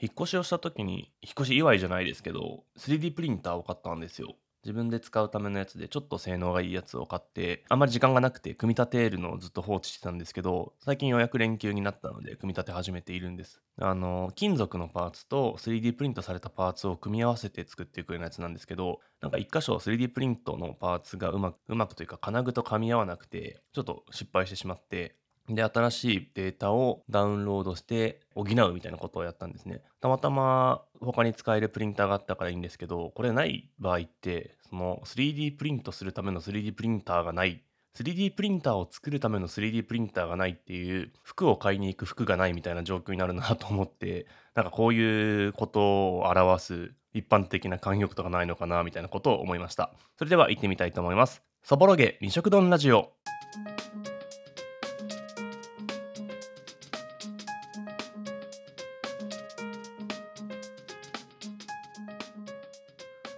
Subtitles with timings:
[0.00, 4.34] 引っ越しをした時に、引っ越し祝いじゃないですけど、3D プリンターを買ったんですよ。
[4.64, 13.62] 自分で使うためのやつで、ちょっと性能がいいやつを買って、あんまり時間がなくて、組み立てるのをずっと放置してたんですけど、最近ようやく連休になったので、組み立て始めているんです。
[13.78, 25.16] あの、金属のパーツと 3D プリントされたパーツを組み合わせて作っていくようなやつなんですけど、なんか一箇所 3D プリントのパーツがうまく、うまくというか金具と噛み合わなくて、ちょっと失敗してしまって、
[25.54, 29.82] で、新しいデータをダウンロードして補うみたいなことをやったんですね。
[30.00, 37.62] たまたま他に使えるプリンターがあったからいいんですけど、これない場合って、その 3D プリントするための 3D プリンターがない、
[37.96, 49.92] 3D プリンターを作るための 3D プリンターがないっていう、服を買いに行く服がないみたいな状況になるなと思って、なんかこういうことを表す一般的な慣用句とかないのかなみたいなことを思いました。
[50.16, 51.42] それでは行ってみたいと思います。
[51.62, 53.12] そぼろげ二色丼ラジオ。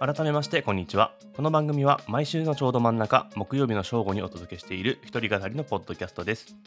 [0.05, 1.13] 改めましてこんにちは。
[1.33, 6.57] この番組は毎週のちょうど真ん中木曜日の正午にお届けしている一人語りのポッドキャストです。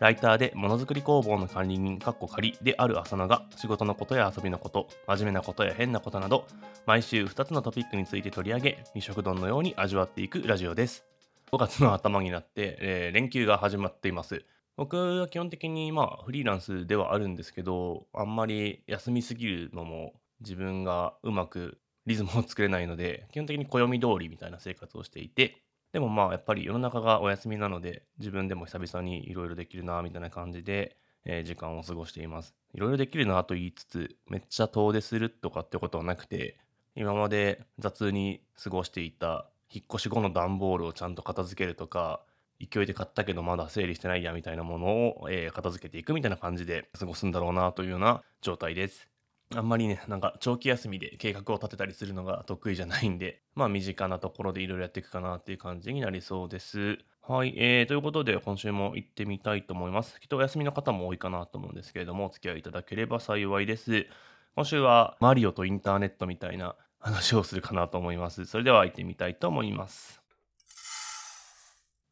[0.00, 6.46] ライターでものづくり工房の管理人かっこ仮である浅野が仕事のことや遊びのこと真面目なことや変なことなど
[6.84, 11.06] 毎週2つのトピックについて取り上げ二色丼のように味わっていくラジオです。
[11.50, 14.44] 5月の頭になって、えー、連休が始まっています。
[14.76, 20.12] 僕は基本的にまあフリーランスではあるんですけどあんまり休みすぎるのも
[20.42, 21.78] 自分がうまく
[22.08, 32.54] リズムを作れないので、 基本的に暦通りみたいな生活をしていて、でもまあやっぱり世の中がお休みなので、自分でも久々にいろいろできるなみたいな感じで、えー、時間を過ごしています。
[32.74, 36.58] いろいろできるなと言いつつ、めっちゃ遠出するとかってことはなくて、
[36.94, 42.22] 今まで雑に過ごしていた引っ越し後の段ボールをちゃんと片付けるとか、
[42.60, 49.08] 勢いで買ったけどまだ整理してないやみたいなものを、えー、片付けていくみたいな感じで過ごすんだろうなというような状態です。
[49.56, 56.98] あんまりね、なんか長期休みで計画を立てたりするのが得意じゃないんで、 まあ身近なところでいろいろやっていくかなっていう感じになりそうです。
[57.22, 60.20] はい、えー、ということで今週も行ってみたいと思います。
[60.20, 64.06] きっとお休みの方も多いかなと思うんですけれども、お付き合いいただければ幸いです。
[64.54, 68.44] 今週はマリオとインターネットみたいな話をするかなと思います。
[68.44, 70.27] それでは行ってみたいと思います。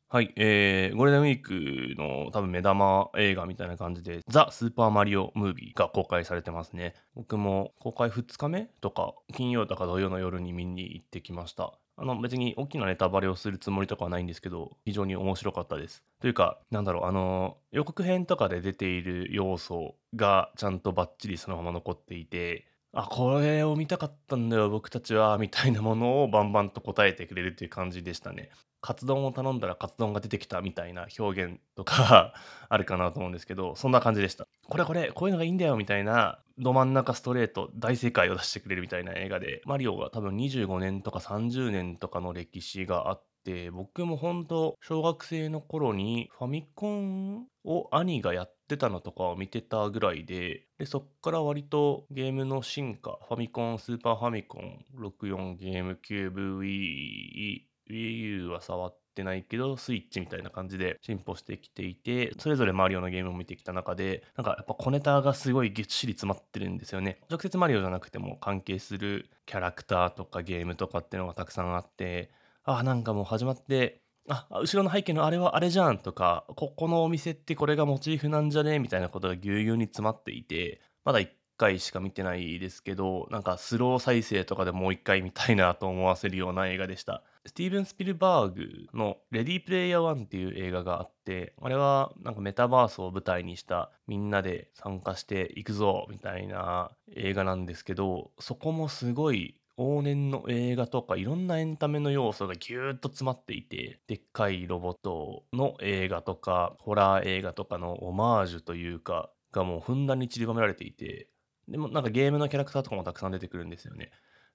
[0.08, 6.94] はい、えー、ゴールデンウィークの多分目玉映画みたいな感じで、ザ・スーパーマリオムービーが公開されてますね。
[7.16, 11.72] 僕も公開2日目とか、金曜とか土曜の夜に見に行ってきました。
[11.96, 16.04] あの別に大きなネタバレをするつもりとかはないんですけど、非常に面白かったです。
[16.20, 28.50] というか、なんだろう、あの、予告編とかで出ている要素がちゃんとバッチリそのまま残っていて、あ、これを見たかったんだよ、僕たちは、みたいなものをバンバンと答えてくれるっていう感じでしたね。
[28.86, 32.34] カツ丼を頼んだらカツ丼が出てきたみたいな表現とか
[32.70, 34.46] あるかなと思うんですけど、そんな感じでした。
[34.68, 67.18] これこれ、こういうのがいいんだよみたいな、ど真ん中ストレート、大正解を出してくれるみたいな映画で、マリオが多分25年とか30年とかの歴史があって、僕も本当小学生の頃にファミコンを兄がやってたのとかを見てたぐらいで、で、そっから割とゲームの進化、ファミコン、スーパーファミコン、64ゲームキューブ Wii、Wii U は触ってないけど、スイッチみたいな感じで進歩してきていて、それぞれマリオのゲームを見てきた中で、なんかやっぱ小ネタがすごいぎっしり詰まってるんですよね。
[67.30, 72.30] 直接マリオじゃなくても関係するキャラクターとかゲームとかっていうのがたくさんあって、
[72.64, 78.80] あ、なんかもう始まって、あ、後ろの背景のあれはあれじゃんとか、ここのお店ってこれがモチーフなんじゃね？
[78.80, 87.22] みたいなことがぎゅうぎゅうに詰まっていて、まだ1回しか見てないですけど、なんかスロー再生とかでもう1回見たいなと思わせるような映画でした。
[87.44, 111.28] スティーブン・スピルバーグのレディープレイヤー1っていう映画があって、あれはなんかメタバースを舞台にしたみんなで参加していくぞみたいな映画なんですけど、そこもすごい往年の映画とかいろんなエンタメの要素がぎゅーっと詰まっていて、でっかいロボットの映画とか、ホラー映画とかのオマージュというか、がもうふんだんに散りばめられていて、
[111.68, 114.10] でもなんかゲームのキャラクターとかもたくさん出てくるんですよね。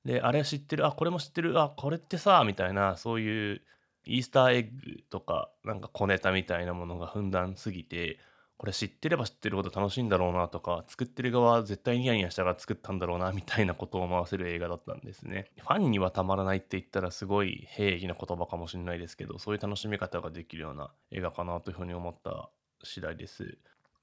[0.05, 3.61] で、あれ知ってる、あ、これも知ってる、あ、これってさ、みたいな、そういう
[4.05, 8.17] イースターエッグとか、なんか小ネタみたいなものがふんだんすぎて、
[8.57, 15.51] これ知ってれば知ってるほど楽しいんだろうなとか、作ってる側は絶対ニヤニヤしたら作ったんだろうなみたいなことを思わせる映画だったんですね。
[15.59, 22.49] ファンにはたまらないって言ったらすごい平易な言葉かもしれないですけど、そういう楽しみ方ができるような映画かなというふうに思った
[22.83, 23.57] 次第です。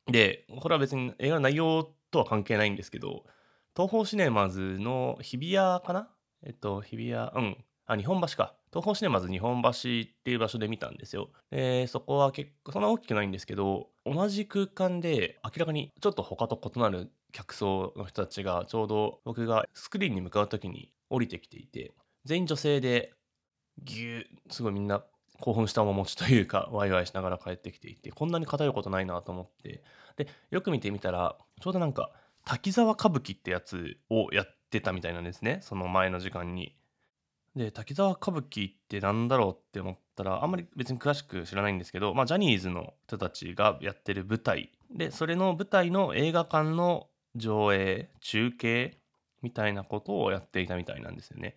[0.06, 3.24] で、これは別に映画の内容とは関係ないんですけど、
[3.76, 6.08] 東宝シネマズの日比谷かな？
[6.42, 7.64] えっと、日比谷、うん。
[7.86, 8.54] あ、日本橋か。
[8.70, 9.72] 東宝シネマズ日本橋っ
[10.24, 11.30] ていう場所で見たんですよ。
[11.50, 21.92] で、そこは結構、そんな大きくないんですけど、同じ空間で明らかにちょっと他と異なる客層の人たちがちょうど僕がスクリーンに向かう時に降りてきていて
[22.24, 23.12] 全員女性で
[23.82, 25.04] ぎゅーすごいみんな
[25.40, 29.82] 興奮した面持ちというか ワイワイしながら帰ってきていてこんなに偏ることないなと思って
[30.16, 32.10] でよく見てみたらちょうどなんか
[32.44, 36.74] 滝沢歌舞伎ってやつをやってたみたいなんですねその前の時間に。
[37.56, 48.98] で滝沢歌舞伎ってなんだろうって思ったらあんまり別に詳しく知らないんですけど、まあ、ジャニーズの人たちがやってる舞台でそれの舞台の映画館の上映中継
[49.42, 51.56] みたいなことをやっていたみたいなんですよね。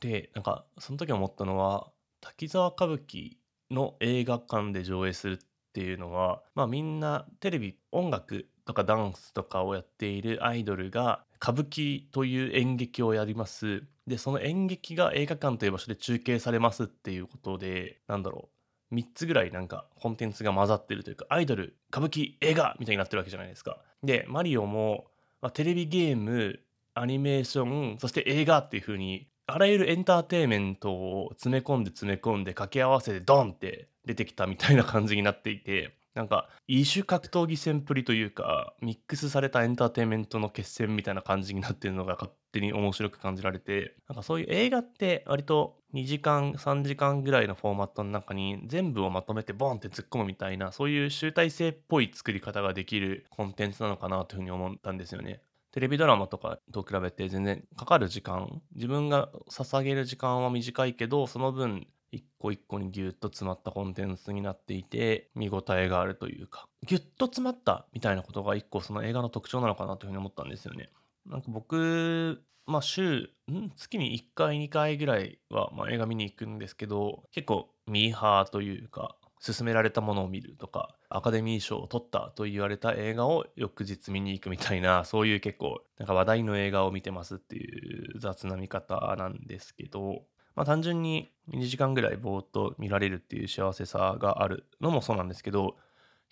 [0.00, 1.88] でなんかその時思ったのは
[2.22, 3.36] 滝沢歌舞伎
[3.70, 5.38] の映画館で上映するっ
[5.72, 13.82] ていうのはまあみんなテレビ音楽とかダンスとかをやっているアイドルが歌舞伎という演劇をやります。
[14.06, 18.48] でその演劇が映画館という場所で中継されますっていうことでなんだろ
[18.90, 18.94] う。
[18.94, 23.78] 3つぐらいなんかコンテンツが混ざってるというかアイドル歌舞伎映画みたいになってるわけじゃないですか。
[24.04, 25.06] でマリオも、
[25.40, 26.60] まあ、テレビゲーム
[26.94, 55.42] アニメーションそして映画っていう風にあらゆるエンターテインメントを詰め込んで詰め込んで掛け合わせてドンって出てきたみたいな感じになっていて なんか異種格闘技戦プリというかミックスされたエンターテインメントの決戦みたいな感じになってるのが勝手に面白く感じられてなんかそういう映画って割と2時間3時間ぐらいのフォーマットの中に全部をまとめてボンって突っ込むみたいなそういう集大成っぽい作り方ができるコンテンツなのかなというふうに思ったんですよね。
[55.72, 70.90] テレビドラマとかと比べて全然かかる時間自分が捧げる時間は短いけどその分一個一個にギュッと詰まったコンテンツになっていて見応えがあるというかギュッと詰まったみたいなことが一個その映画の特徴なのかなというふうに思ったんですよね。
[71.26, 73.30] なんか僕まあ週
[73.76, 90.24] 月に1回2回ぐらいは、まあ、映画見に行くんですけど結構ミーハーというか勧められたものを見るとかアカデミー賞を取ったと言われた映画を翌日見に行くみたいな そういう結構なんか話題の映画を見てますっていう雑な見方なんですけど
[90.54, 95.76] まあ単純に2時間ぐらいぼーっと見られるっていう幸せさがあるのもそうなんですけど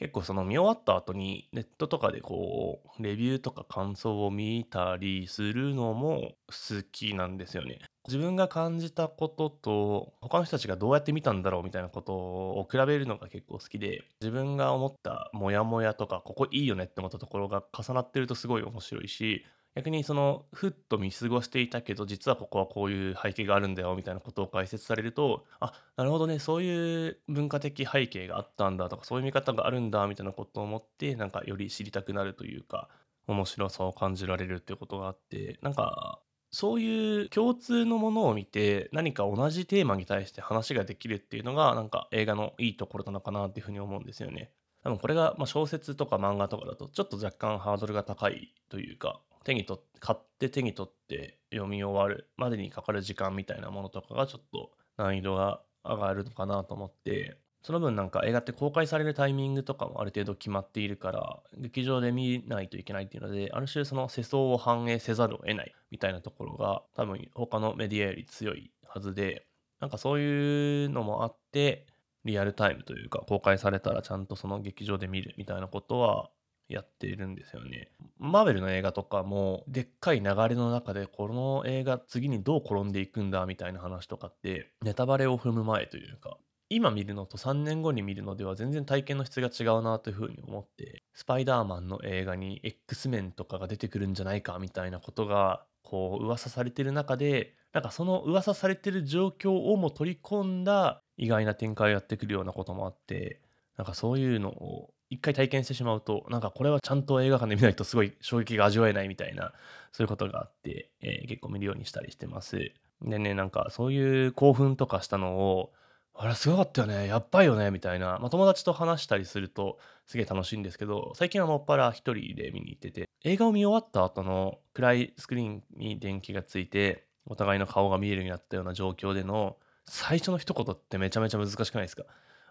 [0.01, 7.81] 結構その見終わった後にネットとかでこうレビューとか感想を見たりするのも好きなんですよね。
[8.11, 19.47] 自分が感じたことと他の人たちがどうやって見たんだろうみたいなことを比べるのが結構好きで自分が思ったモヤモヤとかここいいよねって思ったところが重なってるとすごい面白いし
[19.77, 32.89] 逆にそのふっと見過ごしていたけど実はここはこういう背景があるんだよみたいなことを解説されるとあなるほどねそういう文化的背景があったんだとかそういう見方があるんだみたいなことを思ってなんかより知りたくなるというか
[33.29, 36.19] 面白さを感じられるっていうことがあってなんか
[36.51, 44.51] そういう共通のものを見て何か同じテーマに対して話ができるっていうのがなんか映画のいいところなのかなっていうふうに思うんですよね。
[44.83, 69.47] 多分これがま小説とか漫画とかだとちょっと若干ハードルが高いというか手に取っ買って手に取って読み終わるまでにかかる時間みたいなものとかがちょっと難易度が上がるのかなと思ってその分なんか映画って公開されるタイミングとかもある程度決まっているから劇場で見ないといけないっていうのである種その世相を反映せざるを得ないみたいなところが多分他のメディアより強いはずで
[69.81, 71.87] なんかそういうのもあって
[72.25, 76.31] リアルタイムというか公開されたらちゃんとその劇場で見るみたいなことは
[76.69, 77.91] やっているんですよね。
[78.19, 86.39] マーベルの映画とかもでっかい流れの中でこの映画次にどう転んでいくんだみたいな話とかってネタバレを踏む前というか
[86.73, 103.41] 今見るのと3年後に見るのでは全然体験の質が違うなというふうに思ってスパイダーマンの映画に X メンとかが出てくるんじゃないかみたいなことがこう噂されてる中でなんかその噂されてる状況をも取り込んだ意外な展開をやってくるようなこともあって
[103.77, 109.53] なんかそういうのを一回体験してしまうとなんかこれはちゃんと映画館で見ないとすごい衝撃が味わえないみたいな
[109.91, 112.73] そういうことがあって、えー、結構見るようにしたりしてます。
[113.03, 115.73] でねなんかそういう興奮とかしたのを
[116.15, 117.07] あれすごかったよね。
[117.07, 117.71] やっばいよね。
[117.71, 132.05] みたいな、まあ、友達と話したりするとすげえ楽しいんですけど最近はもっぱら一人で見に行ってて映画を見終わった後の暗いスクリーンに電気がついてお互いの顔が見えるようになったような状況での最初の一言ってめちゃめちゃ難しくないですか？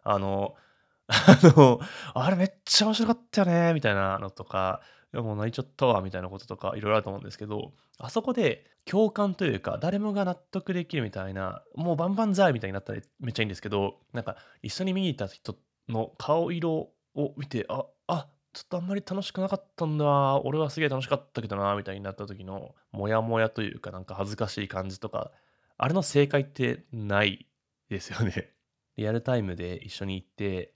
[0.04, 0.56] あの
[1.08, 1.80] あの、
[2.14, 4.82] あれめっちゃ面白かったよね、みたいなのとか、
[5.14, 15.56] いやもう泣いちゃったわ、みたいなこととか、いろいろあると思うんですけど、あそこで共感というか、誰もが納得できるみたいな、もうバンバンザイみたいになったらめっちゃいいんですけど、なんか一緒に見に行った人
[15.88, 25.32] の顔色を見て、あ、あ、ちょっとあんまり楽しくなかったんだ、俺はすげえ楽しかったけどな、みたいになった時の、モヤモヤというか、なんか恥ずかしい感じとか、
[25.78, 27.48] あれの正解ってない
[27.90, 28.52] ですよね。
[28.98, 30.74] リアルタイムで一緒に行って、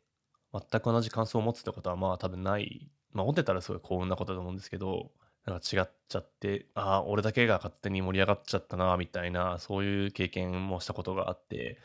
[0.53, 5.11] 全く同じ感想を持つってことはまあ多分ない、まあ持ってたらすごい幸運なことだと思うんですけど、
[5.45, 11.79] なんか違っちゃってああ俺だけが勝手に盛り上がっちゃったなみたいなそういう経験もしたことがあって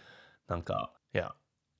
[0.46, 1.34] なんかいや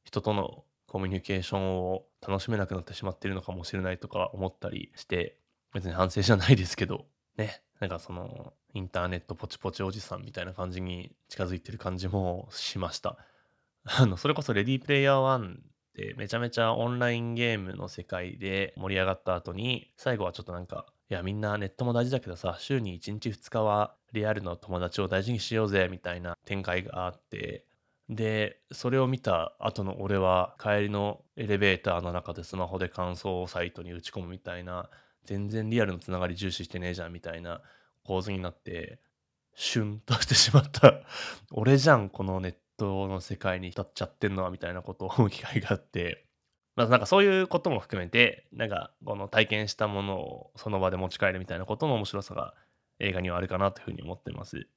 [0.05, 5.37] 人とのコミュニケーションを楽しめなくなってしまってるのかもしれないとか思ったりして
[5.73, 13.17] 別に反省じゃないですけどねなんかそのインターネットポチポチおじさんみたいな感じに近づいてる感じもしました。
[13.85, 15.57] あのそれこそレディープレイヤー1
[16.17, 27.65] めちゃめちゃオンラインゲームの世界で盛り上がった後に最後はちょっとなんかいやみんなネットも大事だけどさ週に1日2日はリアルの友達を大事にしようぜみたいな展開があって
[28.09, 34.89] でそれを見た後の俺は帰りのエレベーターの中でスマホで感想をサイトに打ち込むみたいな
[35.25, 37.61] 全然リアルのつながり重視してねえじゃんみたいな
[38.03, 38.99] 構図になって
[39.55, 41.01] シュンとしてしまった。
[41.51, 46.25] 俺じゃんこのネットの世界に浸っちゃってんのはみたいなことを思う機会があって
[46.79, 52.55] まあなんかそういうことも含めて、なんかこの体験したものをその場で持ち帰るみたいなことの面白さが
[53.01, 54.69] 映画にはあるかなというふうに思ってます。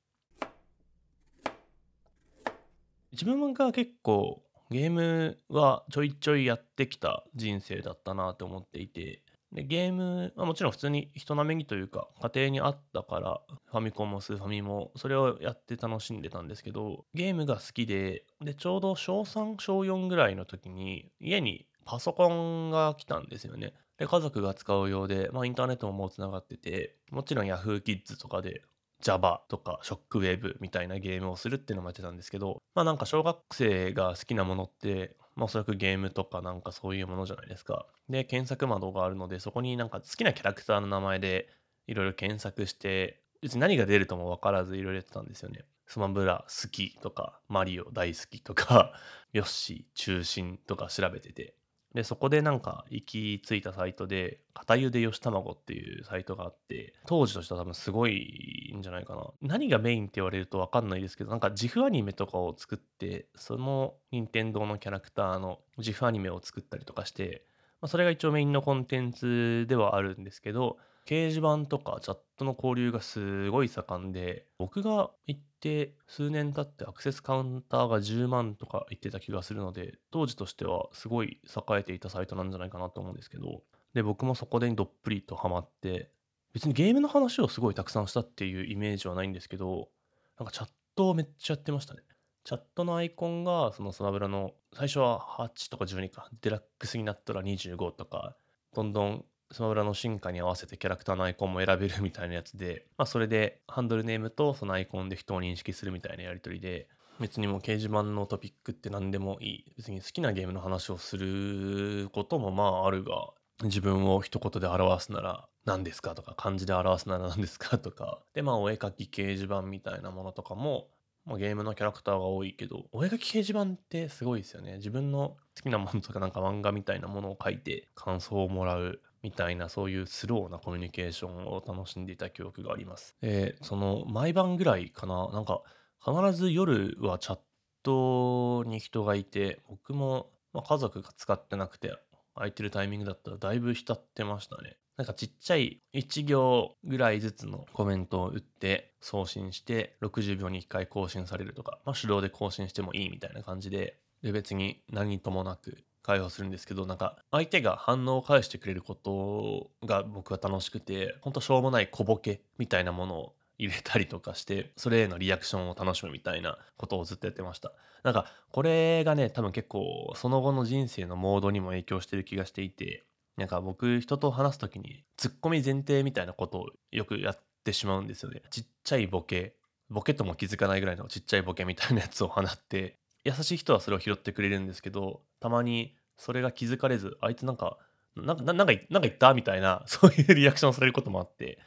[3.12, 4.42] 自分が結構
[4.72, 9.22] ゲームはちょいちょいやってきた人生だったなと思っていて、
[9.54, 23.74] でゲームはもちろん普通に人並みにというか家庭にあったからファミコンもスーファミもそれをやって楽しんでたんですけどゲームが好きででちょうど小3小4ぐらいの時に家にパソコンが来たんですよね。
[23.98, 28.62] で、家族が使うようで、まあ、インターネットももうつながってて、もちろん Yahoo キッズとかで
[29.02, 37.86] Java とか Shockwave みたいなゲームをするっていうのもやってたんですけど、まあなんか小学生が好きなものって、まあおそらくゲームとかなんかそういうものじゃないですか。
[38.10, 41.50] で、検索窓があるので、そこになんか好きなキャラクターの名前で
[41.88, 45.66] いろいろ検索して、別に何が出るとも分からずいろいろやってたんですよね。
[45.88, 48.94] スマブラ好きとか、マリオ大好きとか、
[49.34, 51.56] ヨッシー中心とか調べてて、
[51.94, 59.28] で、そこでなんか行き着いたサイトで、片茹でよし卵っていうサイトがあって、当時としては多分すごいんじゃないかな。
[59.42, 67.46] 何がメインって言われるとわかんないですけど、なんか自負アニメとかを作って、その任天堂のキャラクターの自負アニメを作ったりとかして、
[67.82, 86.12] まあ、それが一応メインのコンテンツではあるんですけど、掲示板とかチャットの交流がすごい盛んで、僕が行って数年経ってアクセスカウンターが10万とか言ってた気がするので、当時としてはすごい栄えていたサイトなんじゃないかなと思うんですけど、で、僕もそこでどっぷりとハマって、
[86.54, 89.90] 別にゲームの話をすごいたくさんしたっていうイメージはないんですけど、
[90.38, 92.02] なんかチャットをめっちゃやってましたね。
[92.44, 98.36] チャットのアイコンがそのスマブラの最初は8とか12か、デラックスになったら25とか、
[98.74, 106.88] どんどんスマブラの進化に合わせてキャラクターのアイコンも選べるみたいなやつで、 まあ、それでハンドルネームとそのアイコンで人を認識するみたいなやり取りで、
[107.20, 109.74] 別にもう掲示板のトピックって何でもいい。
[109.78, 113.30] 別に好きなゲームの話をすることもまああるが、
[113.64, 120.90] 自分を一言で表すなら何ですかとか、漢字で表すなら何ですかとか、で、まあお絵描き掲示板みたいなものとかも、
[121.26, 124.78] まあ、ゲームのキャラクターが多いけど、お絵描き掲示板ってすごいですよね。
[124.78, 133.16] 自分の好きなものとかなんか漫画みたいなものを書いて感想をもらうみたいなそういうスローなコミュニケーションを楽しんでいた記憶があります。
[133.22, 135.62] で、その毎晩ぐらいかな、なんか
[136.04, 137.40] 必ず夜はチャッ
[137.84, 141.94] トに人がいて、僕も、まあ、家族が使ってなくて
[142.36, 144.78] 空いてるタイミングだったらだいぶ浸ってましたね。
[144.98, 167.72] なんかちっちゃい1行ぐらいずつのコメントを打って送信して60秒に1回更新されるとか、まあ、手動で更新してもいいみたいな感じで、で別に何ともなく会話するんですけど、なんか相手が反応を返してくれることが僕は楽しくて、ほんとしょうもない小ボケみたいなものを入れたりとかして、それへのリアクションを楽しむみたいなことをずっとやってました。
[168.04, 173.06] なんかこれがね、多分結構その後の人生のモードにも影響してる気がしていて、
[173.38, 178.42] なんか僕人と話す時にツッコミ前提みたいなことをよくやってしまうんですよね。
[178.50, 179.56] ちっちゃいボケ、
[179.90, 187.78] ボケとも気づかないぐらいのちっちゃいボケみたいなやつを放って、優しい人はそれを拾ってくれるんですけど、たまにそれが気づかれず、あいつなんか、
[188.16, 191.60] なんか、なんか、なんか言ったみたいな、 そういうリアクションされることもあって、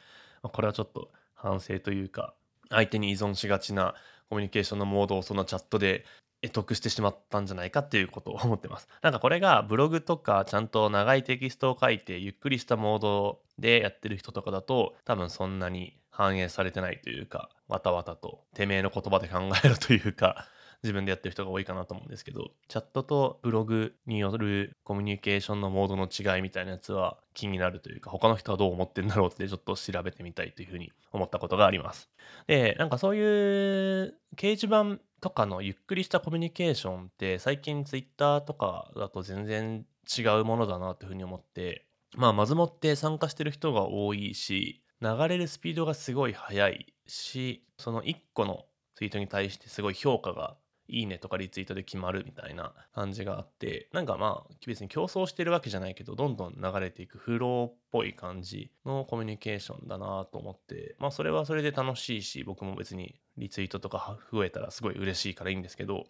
[0.43, 2.33] まあ、これはちょっと反省というか、
[2.69, 3.95] 相手に依存しがちな
[4.29, 6.05] コミュニケーションのモードをそのチャットで
[6.49, 8.87] 得してしまったんじゃないかっていうことを思ってます。
[9.01, 20.47] なんかこれがブログとかちゃんと長いテキストを書いてゆっくりしたモードでやってる人とかだと多分そんなに反映されてないというかわたわたとてめえの言葉で考えろというか
[20.83, 32.09] 自分でやってる人が多いかなと思うんですけど、チャットとブログによるコミュニケーションのモードの違いみたいなやつは気になるというか、他の人はどう思ってんだろうってちょっと調べてみたいというふうに思ったことがあります。
[32.47, 39.85] で、なんかそういう掲示板とかのゆっくりしたコミュニケーションって最近 Twitter とかだと全然
[40.17, 48.65] 違うものだなというふうに思って、まあ、まずもって参加してる人が多いし、流れるスピードがすごい速いし、その1個の
[48.95, 50.55] ツイートに対してすごい評価が
[50.87, 66.05] いいねとかリツイートで決まるみたいな感じがあって、なんかまあ別に競争してるわけじゃないけど、どんどん流れていくフローっぽい感じのコミュニケーションだなと思って、まあそれはそれで楽しいし、僕も別にリツイートとか増えたらすごい嬉しいからいいんですけど、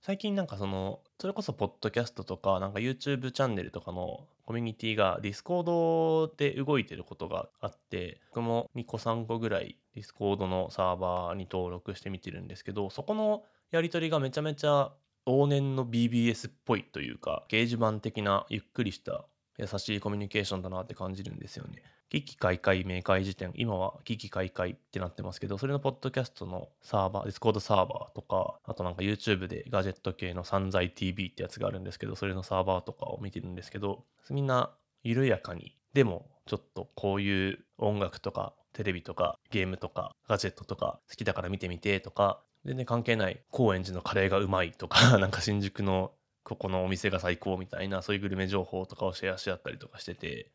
[0.00, 14.92] 最近なんかその、それこそポッドキャストとか、なんか YouTube チャンネルとかのコミュニティが Discord で動いてることがあって、僕も2個3個ぐらい Discord のサーバーに登録してみてるんですけど、そこのやり取りがめちゃめちゃ
[15.26, 19.26] 往年の BBS っぽいというか、掲示板的なゆっくりした
[19.58, 21.82] 優しいコミュニケーションだなって感じるんですよね。
[22.08, 46.12] 奇奇怪怪明解事典、今は奇奇怪怪ってなってますけど、それのポッドキャストのサーバー、 Discord サーバーとか、あとなんか YouTube でガジェット系の散財 TV ってやつがあるんですけど、それのサーバーとかを見てるんですけど、みんな緩やかに、でもちょっとこういう音楽とかテレビとかゲームとかガジェットとか好きだから見てみてとか、全然関係ない高円寺のカレーがうまいとか、 なんか新宿の
[46.44, 50.50] ここのお店が最高みたいな、そういうグルメ情報とかをシェアし合ったりとかしてて、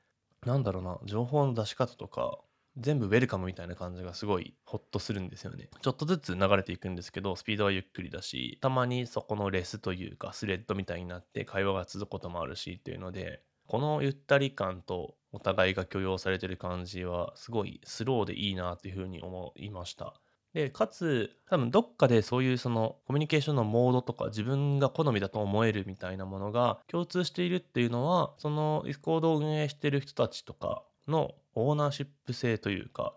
[0.45, 2.39] なんだろうな、情報の出し方とか、
[2.77, 5.69] 全部ウェルカムみたいな感じがすごいホッとするんですよね。
[5.81, 20.15] ちょっとずつ流れていくんですけど、スピードはゆっくりだし、たまにそこのレスというかスレッドみたいになって会話が続くこともあるしっていうので、このゆったり感とお互いが許容されてる感じはすごいスローでいいなっていうふうに思いました。
[20.53, 33.15] で、かつ、多分どっかでそういうそのコミュニケーションのモードとか自分が好みだと思えるみたいなものが共通しているっていうのは、その Discord を運営してる人たちとかのオーナーシップ性というか、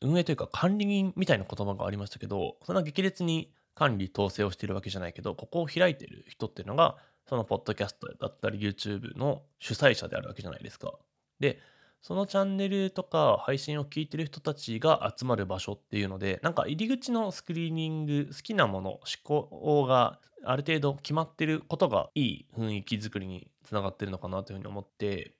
[0.00, 6.96] 運営というか管理人みたいな言葉がありましたけど、そんな激烈に管理統制をしているわけじゃないけど、ここを開いてる人っていうのが、
[7.28, 10.92] そのポッドキャストだったり YouTube の主催者であるわけじゃないですか。
[11.40, 11.58] で、
[12.00, 25.34] そのチャンネルとか配信を聞いてる人たちが集まる場所っていうので、なんか入り口のスクリーニング、好きなもの、思考がある程度決まってることがいい雰囲気作りにつながってるのかなというふうに思って、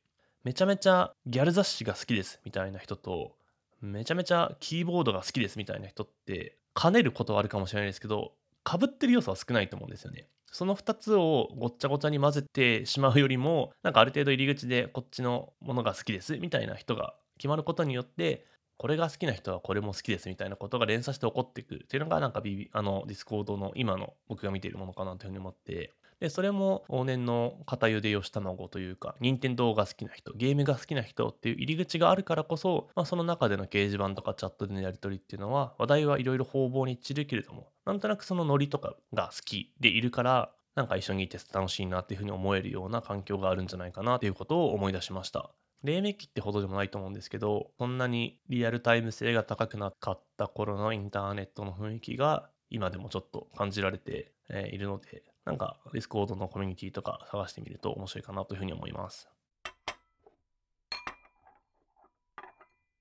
[0.44, 3.36] めちゃめちゃギャル雑誌が好きですみたいな人と、
[3.80, 10.28] めちゃめちゃキーボードが好きですみたいな人って、兼ねることはあるかもしれないですけど、かぶってる要素は少ないと思うんですよね。
[10.52, 21.82] その2つをごっちゃごちゃに混ぜてしまうよりも、なんかある程度入り口でこっちのものが好きですみたいな人が決まることによって、これが好きな人はこれも好きですみたいなことが連鎖して起こってくる。
[21.84, 45.50] っていうのがなんかビあの Discord の今の僕が見ているものかなというふうに思って、で、それも往年の片茹でよし卵というか、任天堂が好きな人、ゲームが好きな人っていう入り口があるからこそ、まあ、その中での掲示板とかチャットでのやり取りっていうのは、話題はいろいろ方々に散るけれども、なんとなくそのノリとかが好きでいるから、なんか一緒にいて楽しいなっていうふうに思えるような環境があるんじゃないかなっていうことを思い出しました。
[45.84, 54.32] 黎明期ってほどでもないと思うんですけど、そんなにリアルタイム性が高くなかった頃のインターネットの雰囲気が今でもちょっと感じられて
[54.72, 59.30] いるので、なんか、 Discord のコミュニティとか探してみると面白いかなというふうに思います。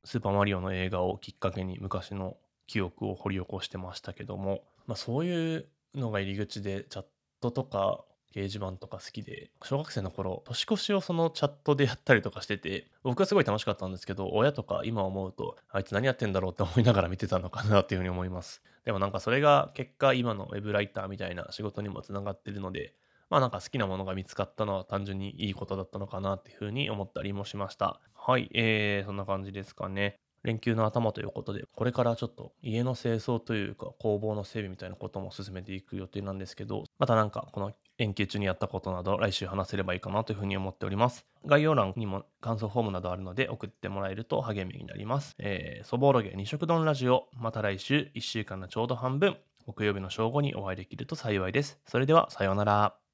[0.06, 7.06] スーパーマリオの映画をきっかけに昔の記憶を掘り起こしてましたけども、まあ、そういうのが入り口でチャッ
[7.42, 18.62] トとか掲示板とか好きで、小学生の頃、年越しをそのチャットでやったりとかしてて、僕はすごい楽しかったんですけど、親とか今思うと、あいつ何やってんだろうって思いながら見てたのかなっていうふうに思います。
[18.86, 22.94] でもなんかそれが結果今のウェブライターみたいな仕事にもつながってるので、
[23.30, 28.00] まあなんか好きなものが見つかったのは単純にいいことだったのかなっていうふうに思ったりもしました。
[28.14, 30.20] はい、えー、そんな感じですかね。
[30.44, 41.26] 連休の頭ということで、これからちょっと家の清掃というか工房の整備みたいなことも進めていく予定なんですけど、またなんかこの連休中にやったことなど来週話せればいいかなというふうに思っております。
[41.46, 45.36] 概要欄にも感想フォームなどあるので送ってもらえると励みになります。
[45.40, 51.80] えー、そぼろげ二色丼ラジオ、また来週1週間のちょうど半分、木曜日の正午にお会いできると幸いです。
[51.86, 53.07] それではさようなら。